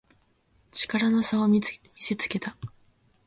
[0.71, 2.57] 力の差を見せつけた